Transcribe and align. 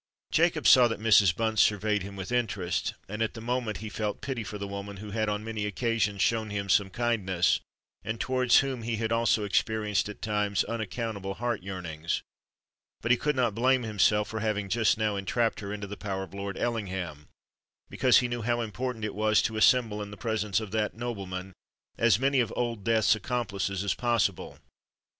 Jacob 0.31 0.65
saw 0.65 0.87
that 0.87 0.99
Mrs. 0.99 1.35
Bunce 1.35 1.61
surveyed 1.61 2.01
him 2.01 2.15
with 2.15 2.31
interest; 2.31 2.95
and 3.07 3.21
at 3.21 3.35
the 3.35 3.39
moment 3.39 3.77
he 3.85 3.87
felt 3.89 4.19
pity 4.19 4.43
for 4.43 4.57
the 4.57 4.67
woman 4.67 4.97
who 4.97 5.11
had 5.11 5.29
on 5.29 5.43
many 5.43 5.63
occasions 5.67 6.23
shown 6.23 6.49
him 6.49 6.69
some 6.69 6.89
kindness, 6.89 7.59
and 8.03 8.19
towards 8.19 8.61
whom 8.61 8.81
he 8.81 8.95
had 8.95 9.11
also 9.11 9.43
experienced 9.43 10.09
at 10.09 10.19
times 10.23 10.63
unaccountable 10.63 11.35
heart 11.35 11.61
yearnings;—but 11.61 13.11
he 13.11 13.15
could 13.15 13.35
not 13.35 13.53
blame 13.53 13.83
himself 13.83 14.27
for 14.27 14.39
having 14.39 14.69
just 14.69 14.97
now 14.97 15.15
entrapped 15.15 15.59
her 15.59 15.71
into 15.71 15.85
the 15.85 15.95
power 15.95 16.23
of 16.23 16.33
Lord 16.33 16.57
Ellingham, 16.57 17.27
because 17.87 18.17
he 18.21 18.27
knew 18.27 18.41
how 18.41 18.59
important 18.61 19.05
it 19.05 19.13
was 19.13 19.39
to 19.43 19.55
assemble 19.55 20.01
in 20.01 20.09
the 20.09 20.17
presence 20.17 20.59
of 20.59 20.71
that 20.71 20.95
nobleman 20.95 21.53
as 21.99 22.17
many 22.17 22.39
of 22.39 22.51
Old 22.55 22.83
Death's 22.83 23.13
accomplices 23.13 23.83
as 23.83 23.93
possible. 23.93 24.57